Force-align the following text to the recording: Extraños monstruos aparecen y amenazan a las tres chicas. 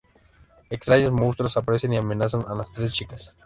Extraños 0.71 1.11
monstruos 1.11 1.57
aparecen 1.57 1.93
y 1.93 1.97
amenazan 1.97 2.43
a 2.47 2.55
las 2.55 2.71
tres 2.71 2.91
chicas. 2.91 3.35